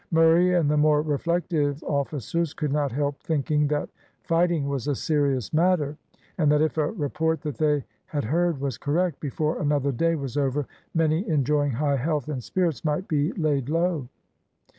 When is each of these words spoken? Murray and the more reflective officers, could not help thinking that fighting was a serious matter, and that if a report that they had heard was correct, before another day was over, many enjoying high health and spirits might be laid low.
Murray 0.09 0.55
and 0.55 0.67
the 0.67 0.77
more 0.77 1.03
reflective 1.03 1.83
officers, 1.83 2.55
could 2.55 2.71
not 2.73 2.91
help 2.91 3.21
thinking 3.21 3.67
that 3.67 3.87
fighting 4.23 4.67
was 4.67 4.87
a 4.87 4.95
serious 4.95 5.53
matter, 5.53 5.95
and 6.39 6.51
that 6.51 6.59
if 6.59 6.75
a 6.79 6.89
report 6.93 7.41
that 7.41 7.59
they 7.59 7.85
had 8.07 8.23
heard 8.23 8.59
was 8.59 8.79
correct, 8.79 9.19
before 9.19 9.61
another 9.61 9.91
day 9.91 10.15
was 10.15 10.37
over, 10.37 10.65
many 10.95 11.29
enjoying 11.29 11.73
high 11.73 11.97
health 11.97 12.27
and 12.29 12.43
spirits 12.43 12.83
might 12.83 13.07
be 13.07 13.31
laid 13.33 13.69
low. 13.69 14.07